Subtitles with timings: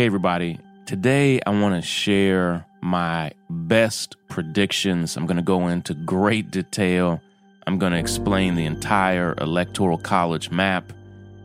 [0.00, 0.58] Hey, everybody.
[0.86, 5.14] Today, I want to share my best predictions.
[5.14, 7.20] I'm going to go into great detail.
[7.66, 10.94] I'm going to explain the entire Electoral College map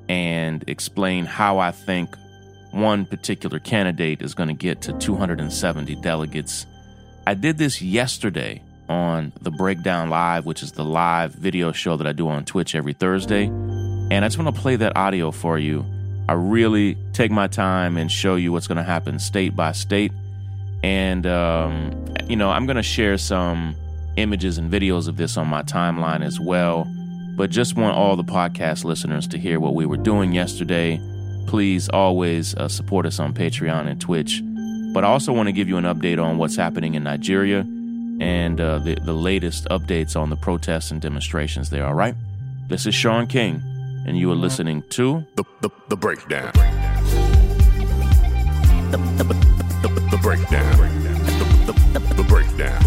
[0.08, 2.16] and explain how I think
[2.72, 6.66] one particular candidate is going to get to 270 delegates.
[7.28, 12.08] I did this yesterday on the Breakdown Live, which is the live video show that
[12.08, 13.48] I do on Twitch every Thursday.
[13.48, 15.86] And I just want to play that audio for you.
[16.28, 20.12] I really take my time and show you what's going to happen state by state.
[20.84, 23.76] And, um, you know, I'm going to share some
[24.18, 26.88] images and videos of this on my timeline as well.
[27.36, 31.00] But just want all the podcast listeners to hear what we were doing yesterday.
[31.48, 34.42] Please always uh, support us on Patreon and Twitch.
[34.94, 37.60] But I also want to give you an update on what's happening in Nigeria
[38.22, 42.16] and uh, the, the latest updates on the protests and demonstrations there, all right?
[42.70, 43.62] This is Shaun King,
[44.06, 46.52] and you are listening to The, the, the breakdown.
[48.92, 49.34] The, the, the,
[49.82, 50.78] the, the breakdown.
[50.78, 52.82] The, the, the, the breakdown.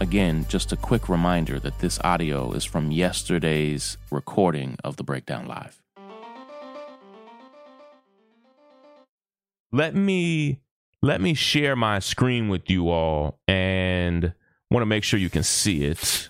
[0.00, 5.46] Again, just a quick reminder that this audio is from yesterday's recording of the Breakdown
[5.46, 5.80] Live.
[9.72, 10.60] let me
[11.02, 14.32] let me share my screen with you all and
[14.70, 16.28] want to make sure you can see it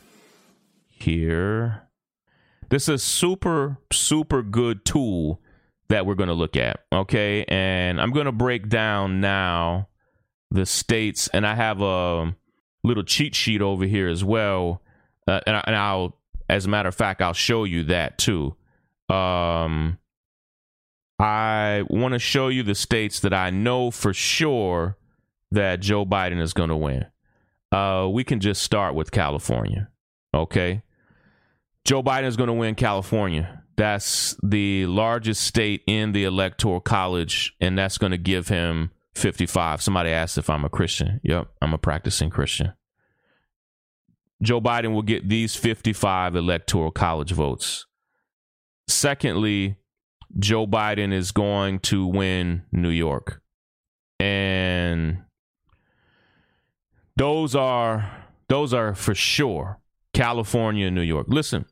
[0.91, 1.83] here.
[2.71, 5.41] This is a super super good tool
[5.89, 7.45] that we're going to look at okay?
[7.45, 9.89] And i'm going to break down now
[10.51, 12.35] the states and i have a
[12.85, 14.83] little cheat sheet over here as well
[15.27, 16.17] uh, and, I, and i'll
[16.49, 18.55] as a matter of fact i'll show you that too.
[19.09, 19.99] Um
[21.19, 24.97] I want to show you the states that I know for sure
[25.51, 27.07] that Joe Biden is going to win.
[27.71, 29.89] Uh, we can just start with California.
[30.33, 30.83] Okay.
[31.85, 33.63] Joe Biden is going to win California.
[33.77, 39.81] That's the largest state in the Electoral College, and that's going to give him 55.
[39.83, 41.21] Somebody asked if I'm a Christian.
[41.23, 42.73] Yep, I'm a practicing Christian.
[44.43, 47.87] Joe Biden will get these 55 Electoral College votes.
[48.87, 49.77] Secondly,
[50.39, 53.43] Joe Biden is going to win New York.
[54.21, 55.23] And
[57.19, 58.11] those are
[58.49, 59.79] those are for sure
[60.15, 61.27] California and New York.
[61.29, 61.67] Listen,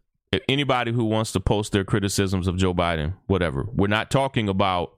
[0.49, 3.67] anybody who wants to post their criticisms of Joe Biden, whatever.
[3.73, 4.93] We're not talking about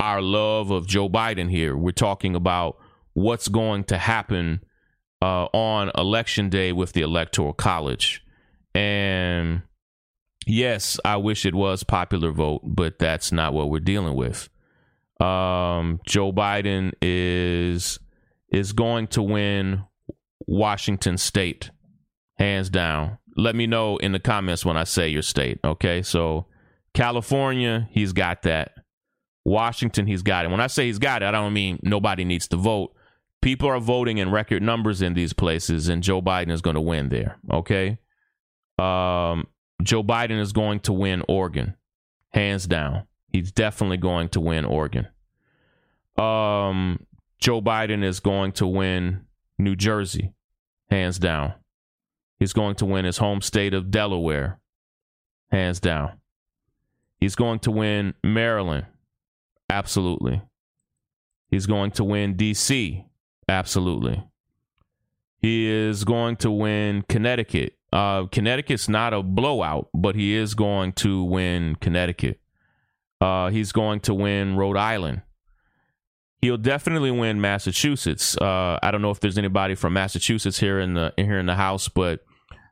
[0.00, 1.76] our love of Joe Biden here.
[1.76, 2.78] We're talking about
[3.12, 4.60] what's going to happen
[5.20, 8.24] uh, on election day with the electoral college.
[8.74, 9.62] And
[10.46, 14.48] yes, I wish it was popular vote, but that's not what we're dealing with.
[15.20, 17.98] Um, Joe Biden is
[18.50, 19.84] is going to win
[20.46, 21.70] Washington State,
[22.38, 23.18] hands down.
[23.36, 25.60] Let me know in the comments when I say your state.
[25.62, 26.46] Okay, so
[26.94, 28.72] California, he's got that.
[29.44, 30.50] Washington, he's got it.
[30.50, 32.92] When I say he's got it, I don't mean nobody needs to vote.
[33.40, 36.80] People are voting in record numbers in these places, and Joe Biden is going to
[36.80, 37.38] win there.
[37.50, 37.98] Okay.
[38.78, 39.46] Um,
[39.82, 41.76] Joe Biden is going to win Oregon,
[42.30, 43.06] hands down.
[43.28, 45.06] He's definitely going to win Oregon.
[46.16, 47.06] Um,
[47.38, 49.26] Joe Biden is going to win
[49.58, 50.32] New Jersey,
[50.90, 51.54] hands down.
[52.38, 54.60] He's going to win his home state of Delaware,
[55.50, 56.20] hands down.
[57.20, 58.86] He's going to win Maryland,
[59.68, 60.42] absolutely.
[61.50, 63.04] He's going to win D.C.,
[63.48, 64.24] absolutely.
[65.40, 70.92] He is going to win Connecticut, uh, Connecticut's not a blowout, but he is going
[70.92, 72.40] to win Connecticut.
[73.20, 75.22] Uh, he's going to win Rhode Island.
[76.40, 78.36] He'll definitely win Massachusetts.
[78.36, 81.56] Uh, I don't know if there's anybody from Massachusetts here in the here in the
[81.56, 82.20] house, but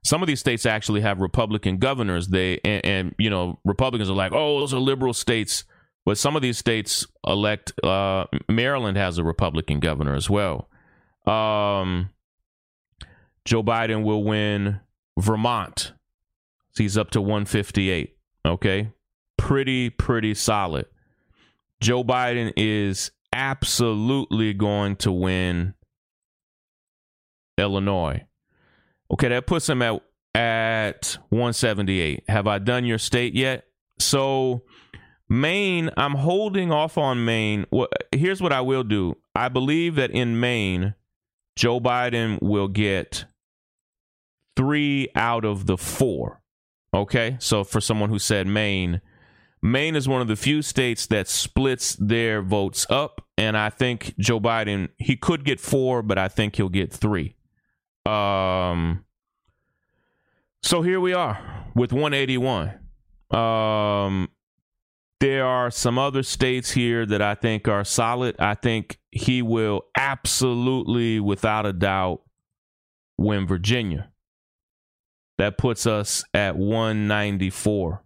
[0.04, 2.28] some of these states actually have Republican governors.
[2.28, 5.64] They and, and you know Republicans are like, oh, those are liberal states,
[6.04, 7.72] but some of these states elect.
[7.82, 10.68] Uh, Maryland has a Republican governor as well.
[11.26, 12.10] Um,
[13.44, 14.80] Joe Biden will win
[15.18, 15.92] Vermont.
[16.76, 18.16] He's up to 158.
[18.44, 18.90] Okay.
[19.38, 20.86] Pretty, pretty solid.
[21.80, 25.74] Joe Biden is absolutely going to win
[27.58, 28.24] Illinois.
[29.12, 30.02] Okay, that puts him at
[30.34, 32.24] at 178.
[32.28, 33.64] Have I done your state yet?
[33.98, 34.64] So
[35.28, 37.66] Maine, I'm holding off on Maine.
[38.12, 39.16] Here's what I will do.
[39.34, 40.94] I believe that in Maine,
[41.56, 43.24] Joe Biden will get
[44.56, 46.42] three out of the four.
[46.92, 47.36] Okay.
[47.40, 49.00] So for someone who said Maine,
[49.62, 53.26] Maine is one of the few states that splits their votes up.
[53.38, 57.36] And I think Joe Biden, he could get four, but I think he'll get three.
[58.06, 59.04] Um,
[60.62, 62.78] so here we are with 181.
[63.30, 64.28] Um,
[65.20, 68.36] there are some other states here that I think are solid.
[68.38, 72.22] I think he will absolutely, without a doubt,
[73.18, 74.10] win Virginia.
[75.38, 78.02] That puts us at 194.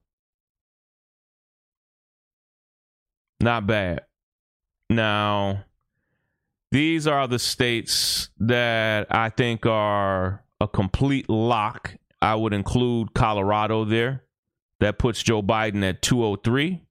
[3.40, 4.02] Not bad.
[4.88, 5.64] Now,
[6.70, 11.96] these are the states that I think are a complete lock.
[12.20, 14.24] I would include Colorado there.
[14.80, 16.82] That puts Joe Biden at 203.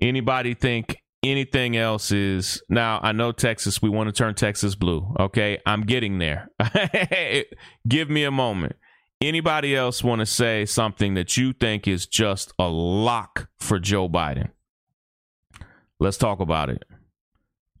[0.00, 5.14] Anybody think anything else is now I know Texas, we want to turn Texas blue.
[5.18, 5.58] Okay.
[5.66, 6.50] I'm getting there.
[7.88, 8.76] Give me a moment.
[9.20, 14.08] Anybody else want to say something that you think is just a lock for Joe
[14.08, 14.50] Biden?
[15.98, 16.84] Let's talk about it.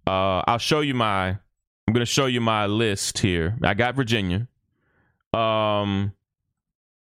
[0.04, 1.28] Uh, I'll show you my.
[1.28, 3.56] I'm going to show you my list here.
[3.62, 4.48] I got Virginia.
[5.32, 6.12] Um,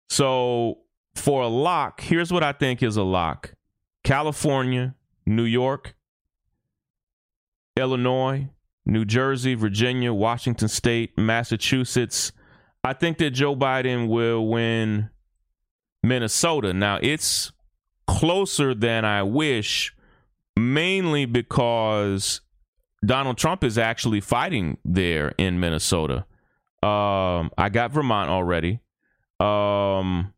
[0.08, 0.78] so
[1.14, 3.54] for a lock, here's what I think is a lock:
[4.02, 4.94] California,
[5.26, 5.94] New York,
[7.76, 8.48] Illinois,
[8.86, 12.32] New Jersey, Virginia, Washington State, Massachusetts.
[12.84, 15.10] I think that Joe Biden will win
[16.02, 16.72] Minnesota.
[16.72, 17.52] Now, it's
[18.06, 19.94] closer than I wish,
[20.56, 22.40] mainly because
[23.04, 26.26] Donald Trump is actually fighting there in Minnesota.
[26.82, 28.80] Um, I got Vermont already.
[29.38, 30.34] Um,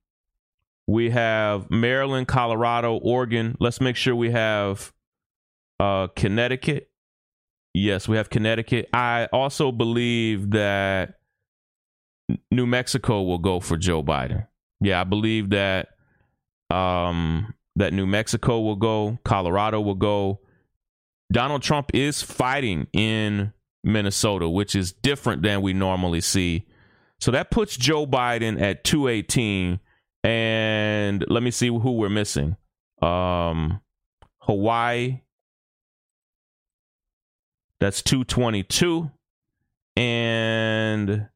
[0.87, 3.57] we have Maryland, Colorado, Oregon.
[3.59, 4.93] Let's make sure we have
[5.81, 6.91] uh, Connecticut.
[7.73, 8.89] Yes, we have Connecticut.
[8.93, 11.15] I also believe that
[12.51, 14.47] New Mexico will go for Joe Biden.
[14.81, 15.89] Yeah, I believe that
[16.71, 20.41] um, that New Mexico will go, Colorado will go.
[21.33, 26.67] Donald Trump is fighting in Minnesota, which is different than we normally see.
[27.21, 29.81] So that puts Joe Biden at 218
[30.23, 32.57] and let me see who we're missing.
[33.03, 33.81] Um,
[34.39, 35.21] Hawaii.
[37.81, 39.11] That's 222.
[39.97, 41.29] And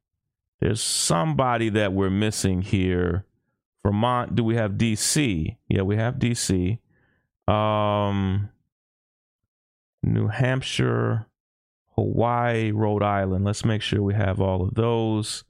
[0.59, 3.25] there's somebody that we're missing here.
[3.83, 5.57] Vermont, do we have DC?
[5.69, 6.79] Yeah, we have DC.
[7.47, 8.49] Um,
[10.03, 11.27] New Hampshire,
[11.95, 13.45] Hawaii, Rhode Island.
[13.45, 15.43] Let's make sure we have all of those.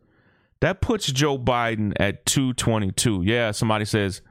[0.62, 3.24] That puts Joe Biden at 222.
[3.24, 4.22] Yeah, somebody says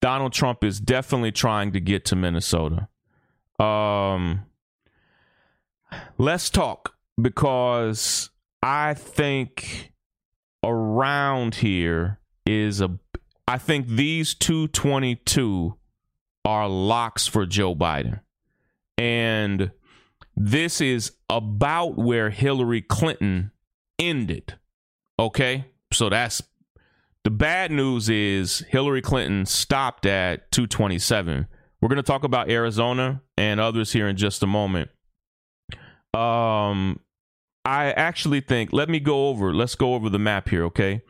[0.00, 2.88] Donald Trump is definitely trying to get to Minnesota.
[3.58, 4.46] Um
[6.18, 8.30] let's talk because
[8.62, 9.92] I think
[10.64, 12.98] around here is a
[13.46, 15.74] I think these 222
[16.44, 18.20] are locks for Joe Biden.
[18.96, 19.72] And
[20.36, 23.50] this is about where Hillary Clinton
[23.98, 24.56] ended.
[25.18, 25.66] Okay.
[25.92, 26.42] So that's
[27.24, 31.46] the bad news is Hillary Clinton stopped at 227.
[31.80, 34.90] We're going to talk about Arizona and others here in just a moment.
[36.14, 37.00] Um
[37.64, 41.02] I actually think let me go over let's go over the map here, okay?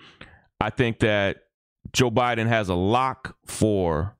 [0.60, 1.44] I think that
[1.92, 4.16] Joe Biden has a lock for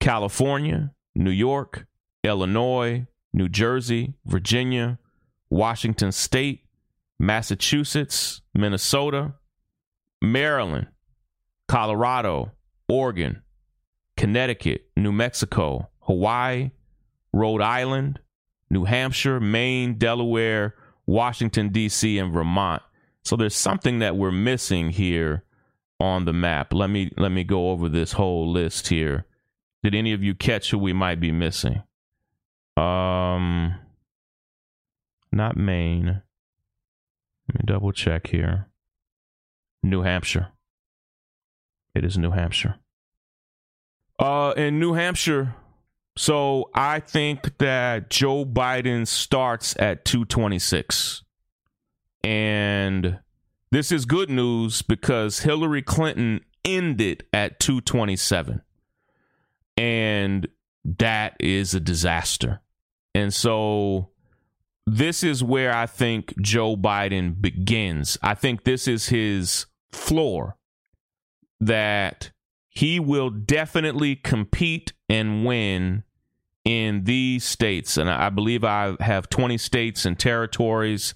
[0.00, 1.86] California, New York,
[2.22, 4.98] Illinois, New Jersey, Virginia,
[5.50, 6.64] Washington State,
[7.18, 9.34] Massachusetts, Minnesota,
[10.22, 10.86] Maryland,
[11.66, 12.52] Colorado,
[12.88, 13.42] Oregon,
[14.16, 16.70] Connecticut, New Mexico, Hawaii,
[17.32, 18.20] Rhode Island,
[18.70, 20.74] New Hampshire, Maine, Delaware,
[21.08, 22.82] Washington, D.C., and Vermont.
[23.24, 25.42] So there's something that we're missing here
[25.98, 26.72] on the map.
[26.72, 29.24] Let me let me go over this whole list here.
[29.82, 31.82] Did any of you catch who we might be missing?
[32.76, 33.74] Um
[35.32, 36.22] not Maine.
[37.48, 38.68] Let me double check here.
[39.82, 40.48] New Hampshire.
[41.94, 42.76] It is New Hampshire.
[44.18, 45.54] Uh, in New Hampshire,
[46.18, 51.22] so I think that Joe Biden starts at 226.
[52.24, 53.20] And
[53.70, 58.62] this is good news because Hillary Clinton ended at 227.
[59.76, 60.48] And
[60.98, 62.62] that is a disaster.
[63.14, 64.10] And so
[64.88, 68.18] this is where I think Joe Biden begins.
[68.24, 70.56] I think this is his floor
[71.60, 72.32] that
[72.68, 76.02] he will definitely compete and win
[76.68, 77.96] in these states.
[77.96, 81.14] And I believe I have 20 states and territories.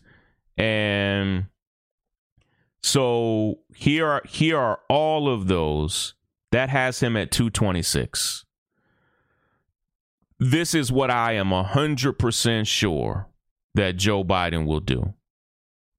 [0.56, 1.44] And
[2.82, 6.14] so here are here are all of those.
[6.52, 8.46] That has him at 226.
[10.38, 13.28] This is what I am 100% sure
[13.74, 15.12] that Joe Biden will do.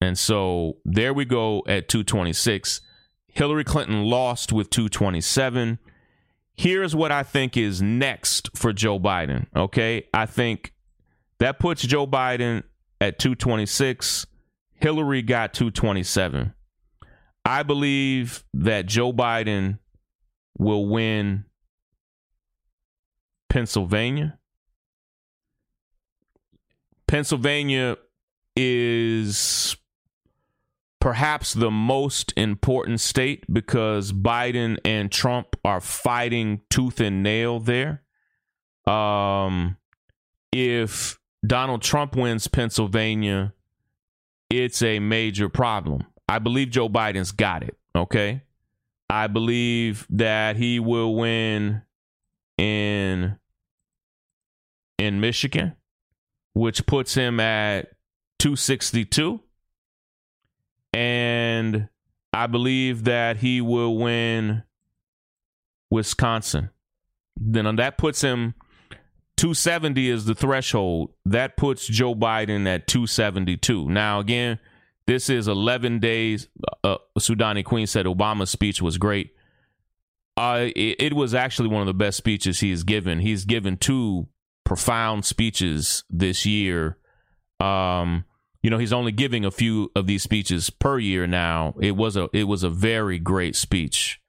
[0.01, 2.81] And so there we go at 226.
[3.27, 5.79] Hillary Clinton lost with 227.
[6.55, 9.48] Here's what I think is next for Joe Biden.
[9.55, 10.07] Okay.
[10.13, 10.74] I think
[11.39, 12.63] that puts Joe Biden
[13.01, 14.27] at 226.
[14.74, 16.53] Hillary got 227.
[17.45, 19.79] I believe that Joe Biden
[20.57, 21.45] will win
[23.50, 24.39] Pennsylvania.
[27.07, 27.98] Pennsylvania
[28.55, 29.75] is
[31.03, 38.01] perhaps the most important state because Biden and Trump are fighting tooth and nail there.
[38.88, 39.75] Um,
[40.53, 43.51] if Donald Trump wins Pennsylvania,
[44.50, 46.05] it's a major problem.
[46.29, 47.75] I believe Joe Biden's got it.
[47.93, 48.43] Okay.
[49.10, 51.81] I believe that he will win
[52.57, 53.38] in
[54.98, 55.75] in Michigan,
[56.53, 57.89] which puts him at
[58.39, 59.41] 262.
[60.93, 61.89] And
[62.31, 64.63] I believe that he will win
[65.89, 66.69] Wisconsin.
[67.35, 68.53] Then that puts him
[69.38, 71.12] 270 is the threshold.
[71.25, 73.89] That puts Joe Biden at 272.
[73.89, 74.59] Now, again,
[75.05, 76.47] this is 11 days.
[76.83, 79.31] Uh, Sudani Queen said Obama's speech was great.
[80.38, 83.19] Uh, it, it, was actually one of the best speeches he's given.
[83.19, 84.27] He's given two
[84.63, 86.97] profound speeches this year.
[87.59, 88.25] Um,
[88.63, 91.75] you know, he's only giving a few of these speeches per year now.
[91.79, 94.22] It was a it was a very great speech.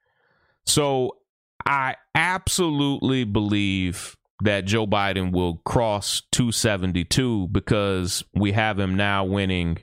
[0.67, 1.19] So
[1.65, 9.79] I absolutely believe that Joe Biden will cross 272 because we have him now winning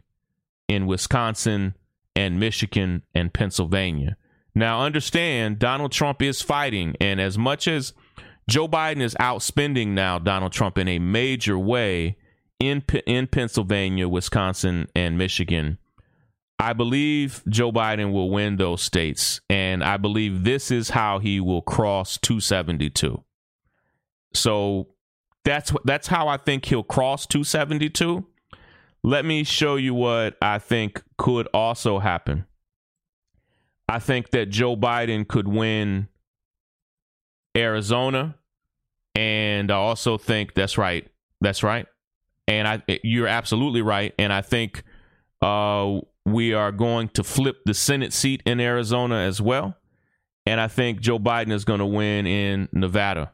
[0.67, 1.75] in Wisconsin
[2.15, 4.17] and Michigan and Pennsylvania.
[4.53, 7.93] Now, understand Donald Trump is fighting, and as much as
[8.49, 12.17] Joe Biden is outspending now Donald Trump in a major way
[12.61, 15.79] in in Pennsylvania, Wisconsin, and Michigan,
[16.59, 21.39] I believe Joe Biden will win those states, and I believe this is how he
[21.39, 23.23] will cross 272.
[24.33, 24.89] So
[25.43, 28.25] that's that's how I think he'll cross 272.
[29.03, 32.45] Let me show you what I think could also happen.
[33.89, 36.07] I think that Joe Biden could win
[37.57, 38.35] Arizona,
[39.15, 41.07] and I also think that's right.
[41.41, 41.87] That's right,
[42.47, 44.13] and I you're absolutely right.
[44.17, 44.83] And I think
[45.41, 49.75] uh, we are going to flip the Senate seat in Arizona as well,
[50.45, 53.31] and I think Joe Biden is going to win in Nevada.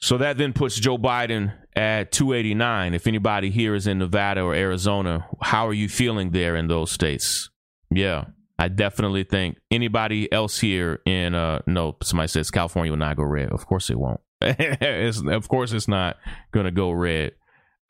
[0.00, 2.94] So that then puts Joe Biden at 289.
[2.94, 6.92] If anybody here is in Nevada or Arizona, how are you feeling there in those
[6.92, 7.50] states?
[7.90, 8.26] Yeah,
[8.58, 13.24] I definitely think anybody else here in uh no somebody says California will not go
[13.24, 13.50] red.
[13.50, 14.20] Of course it won't.
[14.40, 16.16] of course it's not
[16.52, 17.32] to go red.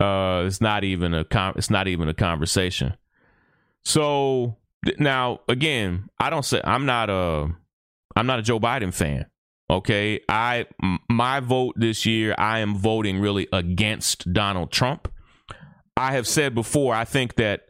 [0.00, 2.95] Uh, it's not even a com- it's not even a conversation.
[3.85, 4.57] So
[4.99, 7.49] now again, I don't say I'm not a
[8.17, 9.26] I'm not a Joe Biden fan.
[9.71, 10.67] Okay, I
[11.11, 15.12] my vote this year, I am voting really against Donald Trump.
[15.97, 17.62] I have said before, I think that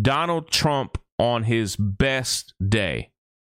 [0.00, 3.10] Donald Trump on his best day,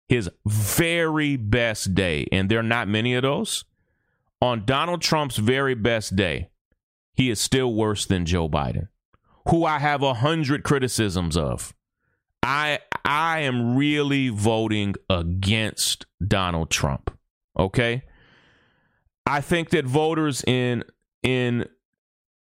[0.08, 3.64] his very best day, and there are not many of those,
[4.40, 6.50] on Donald Trump's very best day,
[7.14, 8.88] he is still worse than Joe Biden,
[9.48, 11.74] who I have a hundred criticisms of.
[12.42, 17.16] I I am really voting against Donald Trump.
[17.58, 18.02] Okay.
[19.26, 20.84] I think that voters in
[21.22, 21.66] in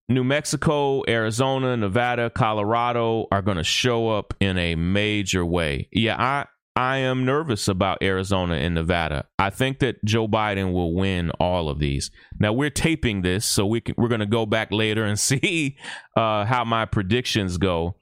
[0.10, 5.90] New Mexico, Arizona, Nevada, Colorado are going to show up in a major way.
[5.92, 6.46] Yeah, I
[6.78, 9.26] I am nervous about Arizona and Nevada.
[9.40, 12.12] I think that Joe Biden will win all of these.
[12.40, 15.76] Now we're taping this, so we can, we're going to go back later and see
[16.16, 17.96] uh, how my predictions go.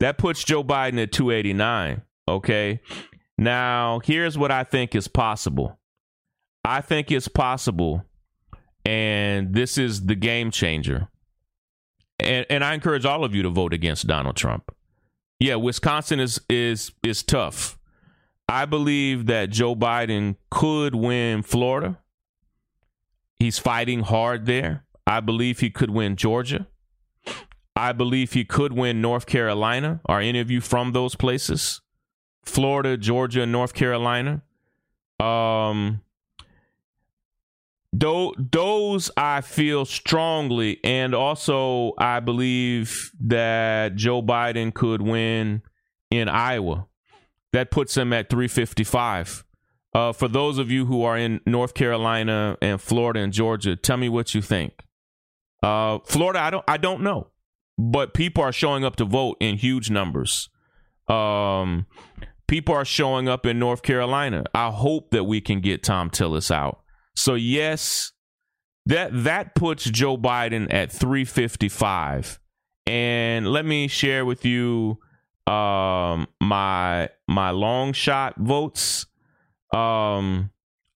[0.00, 2.00] That puts Joe Biden at 289.
[2.26, 2.80] Okay.
[3.36, 5.78] Now here's what I think is possible.
[6.64, 8.06] I think it's possible,
[8.86, 11.08] and this is the game changer.
[12.18, 14.74] And and I encourage all of you to vote against Donald Trump.
[15.38, 17.78] Yeah, Wisconsin is is is tough.
[18.48, 21.98] I believe that Joe Biden could win Florida.
[23.36, 24.84] He's fighting hard there.
[25.06, 26.66] I believe he could win Georgia.
[27.76, 30.00] I believe he could win North Carolina.
[30.06, 31.80] Are any of you from those places?
[32.44, 34.42] Florida, Georgia, North Carolina.
[35.18, 36.00] Um,
[37.92, 45.62] those I feel strongly, and also I believe that Joe Biden could win
[46.10, 46.86] in Iowa.
[47.54, 49.44] That puts him at 355.
[49.94, 53.96] Uh, for those of you who are in North Carolina and Florida and Georgia, tell
[53.96, 54.82] me what you think.
[55.62, 57.28] Uh, Florida, I don't, I don't know,
[57.78, 60.48] but people are showing up to vote in huge numbers.
[61.06, 61.86] Um,
[62.48, 64.42] people are showing up in North Carolina.
[64.52, 66.80] I hope that we can get Thom Tillis out.
[67.14, 68.10] So yes,
[68.86, 72.40] that that puts Joe Biden at 355.
[72.84, 74.98] And let me share with you
[75.46, 79.06] um my my long shot votes.
[79.72, 80.50] Um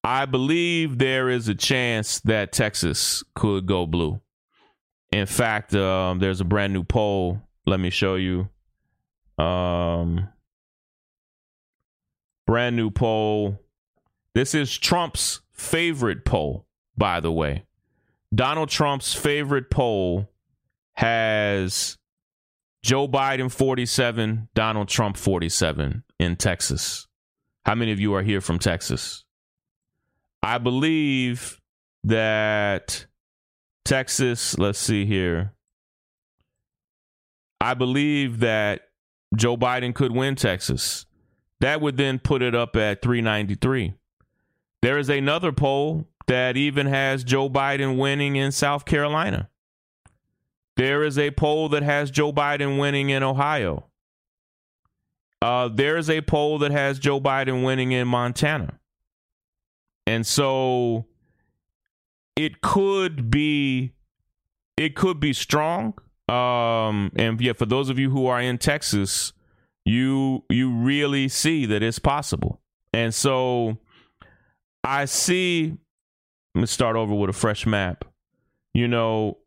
[0.05, 4.21] I believe there is a chance that Texas could go blue.
[5.13, 7.43] In fact, um, there's a brand new poll.
[7.67, 8.49] Let me show you.
[9.37, 10.29] Um,
[12.47, 13.59] brand new poll.
[14.35, 17.65] This is Trump's favorite poll, by the way.
[18.35, 20.31] Donald Trump's favorite poll
[20.95, 21.99] has
[22.89, 27.07] Joe Biden 47, Donald Trump 47 in Texas.
[27.67, 29.27] How many of you are here from Texas?
[30.43, 31.61] I believe
[32.05, 33.05] that
[33.85, 35.53] Texas, let's see here.
[37.61, 38.89] I believe that
[39.37, 41.05] Joe Biden could win Texas.
[41.61, 43.93] That would then put it up at 393.
[44.81, 49.51] There is another poll that even has Joe Biden winning in South Carolina.
[50.79, 53.87] There is a poll that has Joe Biden winning in Ohio.
[55.43, 58.79] Uh, there is a poll that has Joe Biden winning in Montana.
[60.07, 61.07] And so
[62.37, 63.93] it could be
[64.77, 65.95] it could be strong.
[66.29, 69.33] Um, and yeah, for those of you who are in Texas,
[69.85, 72.61] you you really see that it's possible.
[72.95, 73.79] And so
[74.85, 75.77] I see
[76.55, 78.05] let me start over with a fresh map.
[78.75, 79.39] You know,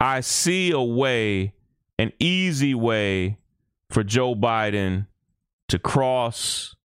[0.00, 1.54] I see a way,
[1.98, 3.38] an easy way
[3.90, 5.06] for Joe Biden
[5.68, 6.76] to cross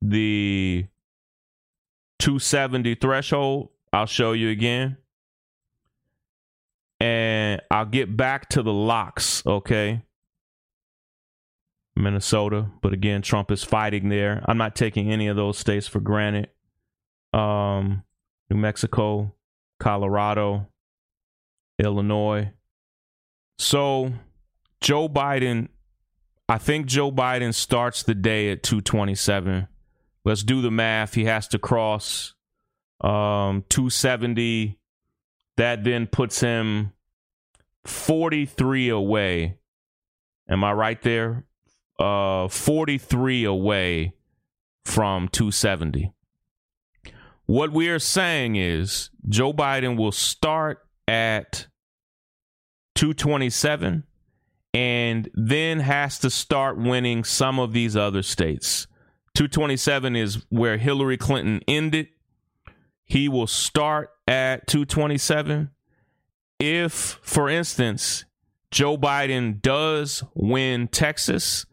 [0.00, 0.86] the
[2.18, 3.70] 270 threshold.
[3.92, 4.96] I'll show you again.
[7.00, 10.02] And I'll get back to the locks, okay?
[11.96, 14.42] Minnesota, but again, Trump is fighting there.
[14.46, 16.48] I'm not taking any of those states for granted.
[17.32, 18.04] Um,
[18.50, 19.34] New Mexico,
[19.78, 20.68] Colorado,
[21.78, 22.52] Illinois.
[23.58, 24.12] So,
[24.80, 25.68] Joe Biden,
[26.48, 29.68] I think Joe Biden starts the day at 227.
[30.24, 31.14] Let's do the math.
[31.14, 32.34] He has to cross
[33.00, 34.78] um, 270.
[35.56, 36.92] That then puts him
[37.84, 39.58] 43 away.
[40.48, 41.44] Am I right there?
[41.98, 44.14] Uh, 43 away
[44.84, 46.12] from 270.
[47.46, 51.66] What we are saying is Joe Biden will start at
[52.94, 54.04] 227
[54.74, 58.86] and then has to start winning some of these other states.
[59.34, 62.08] 227 is where Hillary Clinton ended.
[63.04, 65.70] He will start at 227.
[66.60, 68.24] If, for instance,
[68.70, 71.64] Joe Biden does win Texas,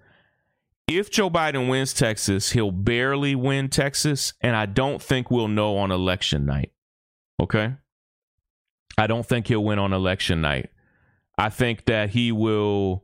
[0.87, 5.77] if Joe Biden wins Texas, he'll barely win Texas, and I don't think we'll know
[5.77, 6.71] on election night.
[7.39, 7.75] Okay?
[8.97, 10.69] I don't think he'll win on election night.
[11.37, 13.03] I think that he will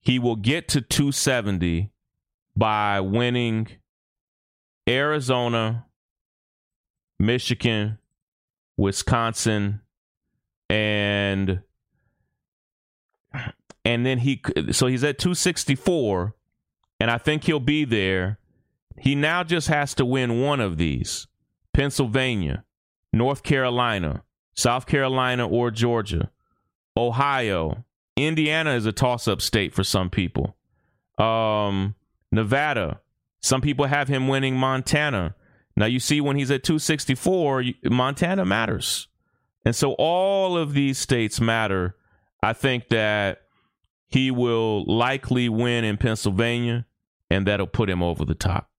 [0.00, 1.90] he will get to 270
[2.56, 3.68] by winning
[4.88, 5.86] Arizona,
[7.18, 7.98] Michigan,
[8.76, 9.82] Wisconsin,
[10.68, 11.60] and
[13.84, 16.34] and then he so he's at 264
[16.98, 18.38] and I think he'll be there.
[18.98, 21.26] He now just has to win one of these.
[21.72, 22.64] Pennsylvania,
[23.12, 26.30] North Carolina, South Carolina or Georgia,
[26.96, 27.84] Ohio,
[28.16, 30.56] Indiana is a toss-up state for some people.
[31.18, 31.94] Um,
[32.32, 33.00] Nevada,
[33.40, 35.34] some people have him winning Montana.
[35.76, 39.08] Now you see when he's at 264, Montana matters.
[39.64, 41.96] And so all of these states matter.
[42.42, 43.42] I think that
[44.08, 46.86] he will likely win in Pennsylvania
[47.30, 48.70] and that'll put him over the top.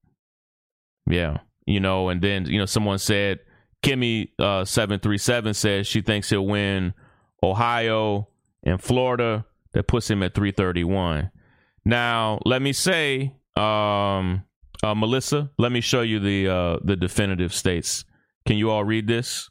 [1.08, 1.38] Yeah.
[1.64, 3.40] You know, and then, you know, someone said
[3.82, 6.94] Kimmy uh 737 says she thinks he'll win
[7.42, 8.28] Ohio
[8.62, 9.44] and Florida.
[9.72, 11.30] That puts him at 331.
[11.84, 14.44] Now, let me say um
[14.82, 18.04] uh, Melissa, let me show you the uh, the definitive states.
[18.44, 19.48] Can you all read this?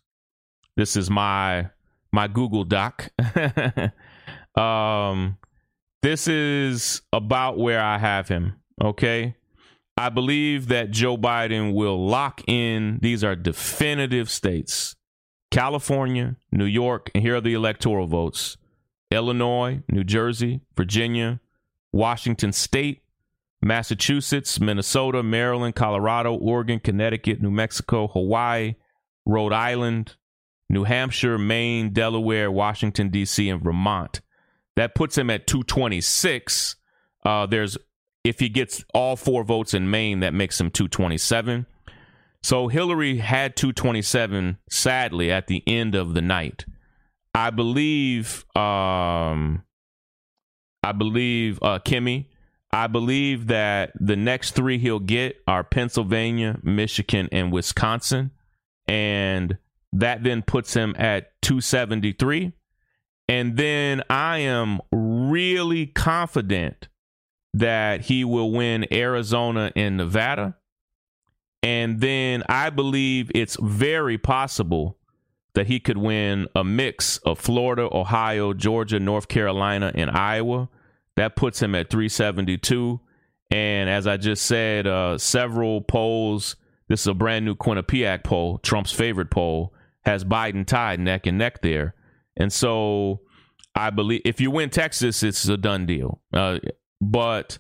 [0.76, 1.70] This is my
[2.12, 3.10] my Google Doc.
[4.56, 5.38] um,
[6.02, 8.56] this is about where I have him.
[8.82, 9.36] Okay,
[10.02, 12.98] I believe that Joe Biden will lock in.
[13.04, 14.96] These are definitive states:
[15.52, 18.58] California, New York, and here are the electoral votes:
[19.12, 21.40] Illinois, New Jersey, Virginia,
[21.94, 23.04] Washington State,
[23.62, 28.74] Massachusetts, Minnesota, Maryland, Colorado, Oregon, Connecticut, New Mexico, Hawaii,
[29.28, 30.16] Rhode Island,
[30.68, 34.22] New Hampshire, Maine, Delaware, Washington, D.C., and Vermont.
[34.78, 36.76] That puts him at 226.
[37.24, 37.78] Uh, there's
[38.24, 41.66] if he gets all four votes in Maine, that makes him 227.
[42.44, 46.66] So Hillary had 227, sadly, at the end of the night.
[47.34, 49.64] I believe, um,
[50.84, 52.28] I believe uh, Kimmy.
[52.74, 58.32] I believe that the next three he'll get are Pennsylvania, Michigan, and Wisconsin,
[58.88, 59.58] and
[59.92, 62.54] that then puts him at 273.
[63.28, 66.88] And then I am really confident
[67.54, 70.56] that he will win Arizona and Nevada.
[71.64, 74.98] And then I believe it's very possible
[75.54, 80.70] that he could win a mix of Florida, Ohio, Georgia, North Carolina, and Iowa.
[81.18, 83.00] That puts him at 372.
[83.52, 86.56] And as I just said, uh, several polls,
[86.88, 89.74] this is a brand new Quinnipiac poll, Trump's favorite poll,
[90.06, 91.96] has Biden tied neck and neck there.
[92.38, 93.22] And so
[93.76, 96.22] I believe if you win Texas, it's a done deal.
[96.34, 96.60] Uh,
[97.02, 97.58] but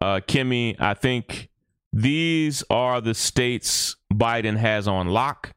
[0.00, 1.48] uh, Kimmy, I think
[1.92, 5.54] these are the states Biden has on lock.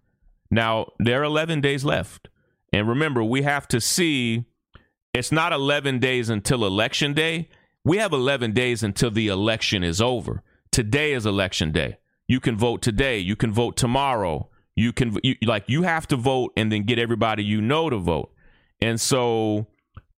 [0.49, 2.29] Now, there are 11 days left.
[2.71, 4.45] And remember, we have to see
[5.13, 7.49] it's not 11 days until election day.
[7.83, 10.43] We have 11 days until the election is over.
[10.71, 11.97] Today is election day.
[12.27, 13.17] You can vote today.
[13.17, 14.49] You can vote tomorrow.
[14.75, 17.97] You can you, like you have to vote and then get everybody you know to
[17.97, 18.31] vote.
[18.81, 19.67] And so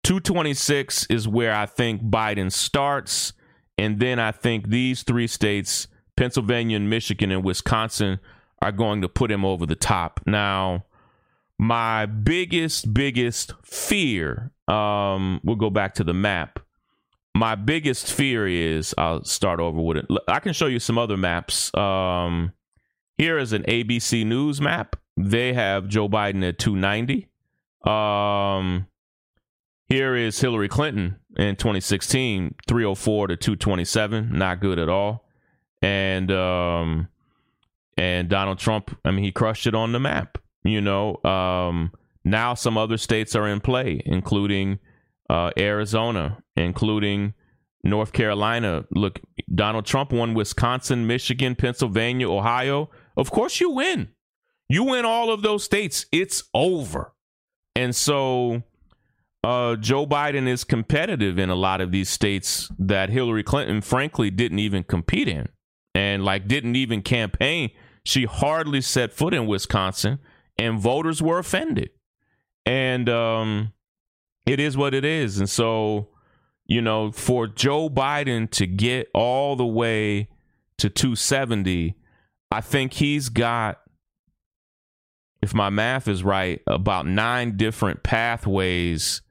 [0.03, 3.33] 226 is where I think Biden starts.
[3.77, 5.87] And then I think these three states,
[6.17, 8.19] Pennsylvania and Michigan and Wisconsin,
[8.61, 10.19] are going to put him over the top.
[10.25, 10.85] Now,
[11.57, 16.59] my biggest, biggest fear, um, we'll go back to the map.
[17.35, 20.05] My biggest fear is I'll start over with it.
[20.27, 21.73] I can show you some other maps.
[21.75, 22.51] Um,
[23.17, 24.95] here is an ABC News map.
[25.17, 27.27] They have Joe Biden at 290.
[27.85, 28.87] Um,
[29.91, 35.27] here is Hillary Clinton in 2016, 304 to 227, not good at all.
[35.81, 37.09] And um
[37.97, 41.21] and Donald Trump, I mean he crushed it on the map, you know.
[41.23, 41.91] Um
[42.23, 44.79] now some other states are in play, including
[45.29, 47.33] uh, Arizona, including
[47.83, 48.85] North Carolina.
[48.91, 49.19] Look,
[49.53, 52.89] Donald Trump won Wisconsin, Michigan, Pennsylvania, Ohio.
[53.17, 54.09] Of course you win.
[54.69, 57.13] You win all of those states, it's over.
[57.75, 58.63] And so
[59.43, 64.29] uh, Joe Biden is competitive in a lot of these states that Hillary Clinton, frankly,
[64.29, 65.49] didn't even compete in
[65.95, 67.71] and like didn't even campaign.
[68.03, 70.19] She hardly set foot in Wisconsin,
[70.57, 71.89] and voters were offended.
[72.65, 73.73] And um,
[74.45, 75.39] it is what it is.
[75.39, 76.09] And so,
[76.65, 80.29] you know, for Joe Biden to get all the way
[80.77, 81.95] to 270,
[82.51, 83.79] I think he's got
[85.41, 89.21] if my math is right, about nine different pathways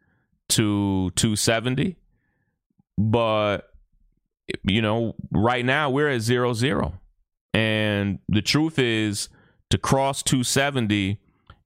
[0.51, 1.97] to 270.
[2.99, 3.71] But,
[4.63, 7.01] you know, right now we're at zero zero.
[7.55, 9.29] And the truth is,
[9.71, 11.19] to cross 270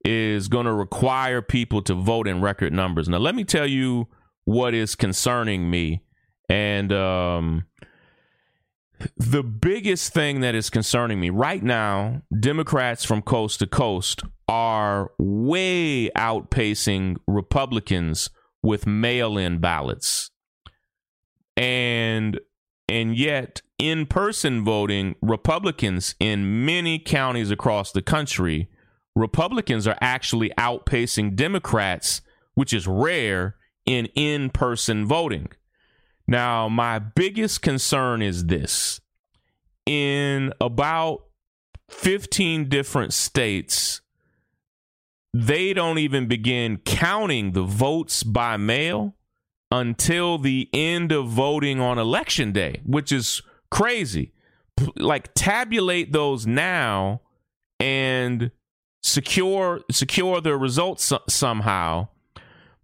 [0.05, 3.09] is going to require people to vote in record numbers.
[3.09, 4.09] Now, let me tell you
[4.45, 6.03] what is concerning me.
[6.51, 7.65] And um,
[9.17, 15.11] the biggest thing that is concerning me right now, Democrats from coast to coast are
[15.19, 18.29] way outpacing Republicans
[18.65, 20.31] with mail-in ballots.
[21.57, 22.41] And
[22.89, 28.69] and yet in-person voting, Republicans in many counties across the country,
[29.15, 32.21] Republicans are actually outpacing Democrats,
[32.55, 35.49] which is rare in in-person voting.
[36.27, 39.01] Now, my biggest concern is this.
[39.87, 41.25] In about
[41.89, 44.01] 15 different states,
[45.35, 49.17] they don't even begin counting the votes by mail
[49.73, 54.33] until the end of voting on election day, which is crazy.
[54.97, 57.21] Like tabulate those now
[57.81, 58.53] and
[59.03, 62.09] secure secure the results somehow.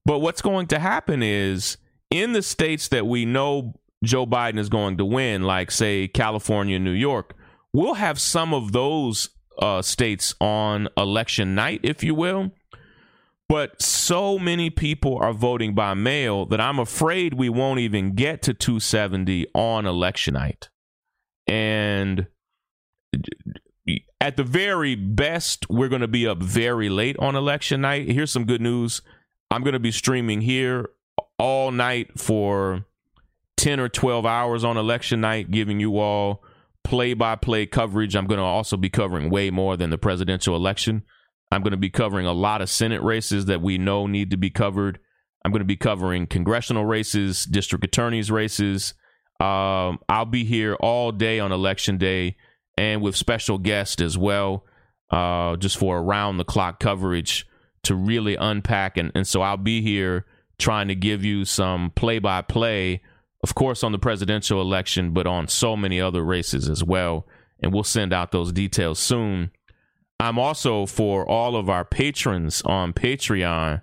[0.04, 1.76] But what's going to happen is
[2.10, 6.80] in the states that we know Joe Biden is going to win, like say California,
[6.80, 7.36] New York,
[7.72, 9.28] we'll have some of those
[9.61, 12.51] uh, states on election night, if you will.
[13.49, 18.42] But so many people are voting by mail that I'm afraid we won't even get
[18.42, 20.68] to 270 on election night.
[21.49, 22.29] And
[24.20, 28.09] at the very best, we're going to be up very late on election night.
[28.09, 29.03] Here's some good news
[29.51, 30.90] I'm going to be streaming here
[31.38, 32.85] all night for
[33.57, 36.44] 10 or 12 hours on election night, giving you all
[36.90, 38.16] play by play coverage.
[38.16, 41.05] I'm going to also be covering way more than the presidential election.
[41.53, 44.37] I'm going to be covering a lot of Senate races that we know need to
[44.37, 44.98] be covered.
[45.44, 48.94] I'm going to be covering congressional races, district attorneys' races.
[49.38, 52.37] Um, I'll be here all day on election day
[52.76, 54.64] and with special guests as well,
[55.12, 57.46] uh, just for around the clock coverage
[57.85, 58.96] to really unpack.
[58.96, 60.26] And, and so I'll be here
[60.59, 63.00] trying to give you some play by play,
[63.42, 67.26] of course, on the presidential election, but on so many other races as well.
[67.62, 69.50] And we'll send out those details soon.
[70.18, 73.81] I'm also for all of our patrons on Patreon.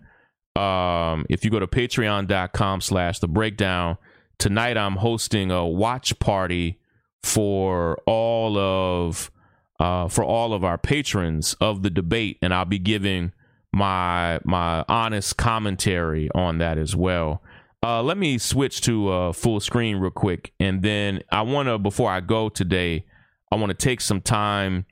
[0.56, 3.98] Um, if you go to patreon.com slash the breakdown,
[4.38, 6.80] tonight I'm hosting a watch party
[7.24, 9.32] for all of
[9.80, 13.32] uh, for all of our patrons of the debate, and I'll be giving
[13.72, 17.42] my my honest commentary on that as well.
[17.84, 21.78] Uh, let me switch to uh, full screen real quick, and then I want to
[21.78, 23.06] before I go today,
[23.52, 24.86] I want to take some time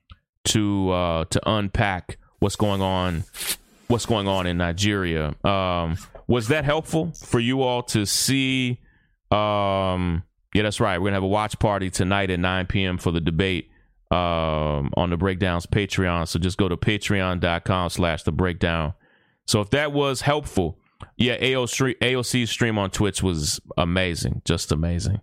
[0.45, 3.23] to uh, to unpack what's going on
[3.87, 5.35] what's going on in Nigeria.
[5.43, 8.79] Um, was that helpful for you all to see?
[9.31, 10.97] Um, yeah, that's right.
[10.97, 12.97] We're gonna have a watch party tonight at 9 p.m.
[12.97, 13.69] for the debate
[14.11, 16.27] um, on the breakdowns Patreon.
[16.27, 18.93] So just go to patreon.com slash the breakdown.
[19.45, 20.79] So if that was helpful,
[21.17, 25.21] yeah, AOC, AOC stream on Twitch was amazing, just amazing.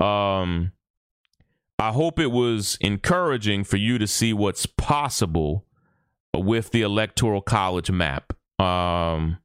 [0.00, 0.72] Um,
[1.78, 5.66] I hope it was encouraging for you to see what's possible
[6.34, 8.32] with the electoral college map.
[8.58, 9.38] Um,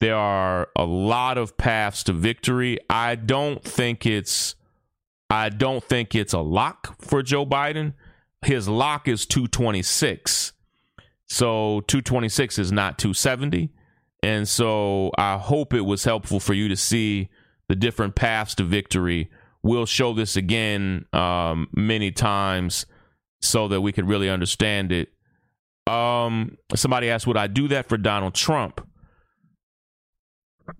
[0.00, 2.78] there are a lot of paths to victory.
[2.88, 4.54] I don't think it's
[5.30, 7.94] I don't think it's a lock for Joe Biden.
[8.42, 10.52] His lock is 226.
[11.26, 13.70] So 226 is not 270.
[14.22, 17.28] And so I hope it was helpful for you to see
[17.68, 19.30] the different paths to victory.
[19.62, 22.86] We'll show this again um, many times
[23.40, 25.10] so that we can really understand it.
[25.86, 28.80] Um, somebody asked, Would I do that for Donald Trump?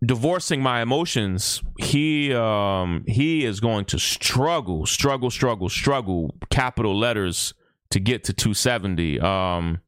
[0.05, 7.55] divorcing my emotions he um he is going to struggle struggle struggle struggle capital letters
[7.91, 9.81] to get to 270 um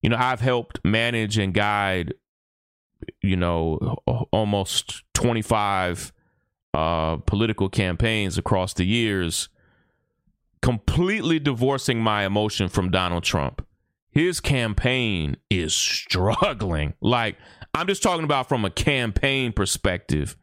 [0.00, 2.14] you know i've helped manage and guide
[3.22, 3.98] you know
[4.32, 6.12] almost 25
[6.74, 9.48] uh political campaigns across the years
[10.62, 13.66] completely divorcing my emotion from donald trump
[14.10, 17.36] his campaign is struggling like
[17.76, 20.34] I'm just talking about from a campaign perspective.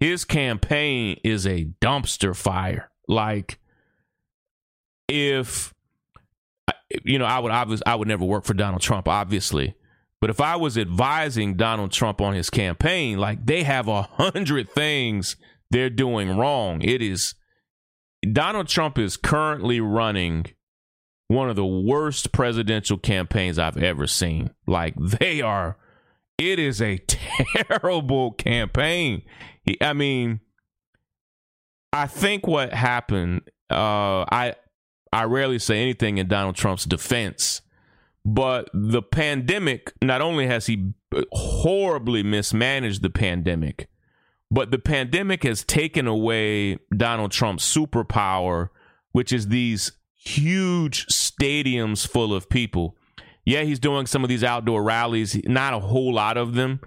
[0.00, 2.90] His campaign is a dumpster fire.
[3.06, 3.60] Like,
[5.06, 5.72] if
[7.04, 9.76] you know, I would obviously I would never work for Donald Trump, obviously.
[10.22, 14.70] But if I was advising Donald Trump on his campaign, like they have a hundred
[14.70, 15.34] things
[15.72, 16.80] they're doing wrong.
[16.80, 17.34] It is
[18.30, 20.46] Donald Trump is currently running
[21.26, 24.50] one of the worst presidential campaigns I've ever seen.
[24.64, 25.76] Like they are
[26.38, 29.22] it is a terrible campaign.
[29.80, 30.38] I mean,
[31.92, 34.54] I think what happened, uh, I
[35.12, 37.60] I rarely say anything in Donald Trump's defense,
[38.24, 40.92] but the pandemic, not only has he
[41.32, 43.88] horribly mismanaged the pandemic,
[44.50, 48.68] but the pandemic has taken away Donald Trump's superpower,
[49.12, 52.96] which is these huge stadiums full of people
[53.44, 56.80] yeah, he's doing some of these outdoor rallies, not a whole lot of them.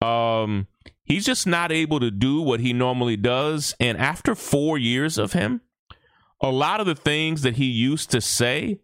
[0.00, 0.68] Um,
[1.04, 3.74] he's just not able to do what he normally does.
[3.80, 5.62] And after four years of him,
[6.40, 8.80] a lot of the things that he used to say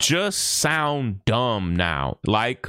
[0.00, 2.18] just sound dumb now.
[2.26, 2.68] Like,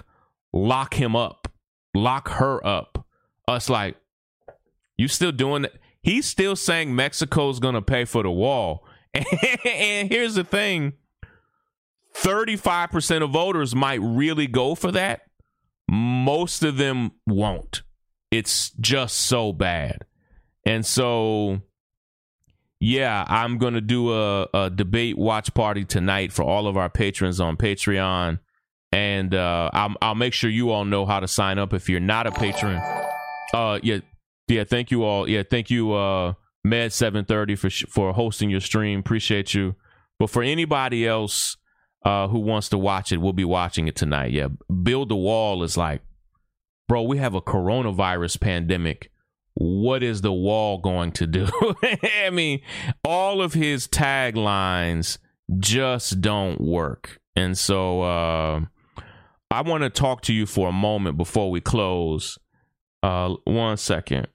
[0.53, 1.51] lock him up,
[1.95, 3.07] lock her up.
[3.47, 3.95] Us like,
[4.97, 5.73] you still doing that?
[6.03, 8.85] He's still saying Mexico's going to pay for the wall.
[9.13, 10.93] and here's the thing
[12.15, 15.21] 35% of voters might really go for that.
[15.89, 17.83] Most of them won't.
[18.29, 20.05] It's just so bad.
[20.65, 21.61] And so,
[22.83, 26.89] yeah, I'm going to do a, a, debate watch party tonight for all of our
[26.89, 28.39] patrons on Patreon.
[28.91, 31.99] And uh, I'll, I'll make sure you all know how to sign up if you're
[31.99, 32.81] not a patron.
[33.53, 33.99] Uh, yeah,
[34.47, 34.63] yeah.
[34.63, 35.29] Thank you all.
[35.29, 38.99] Yeah, thank you, uh, Med Seven Thirty for for hosting your stream.
[38.99, 39.75] Appreciate you.
[40.17, 41.57] But for anybody else
[42.03, 44.31] uh, who wants to watch it we'll be watching it tonight.
[44.31, 44.47] Yeah,
[44.83, 46.01] build the wall is like,
[46.87, 49.11] bro, we have a coronavirus pandemic.
[49.53, 51.47] What is the wall going to do?
[52.23, 52.61] I mean,
[53.03, 55.17] all of his taglines
[55.59, 58.61] just don't work, and so uh,
[59.49, 62.37] I want to talk to you for a moment before we close.
[63.03, 64.27] Uh, one second.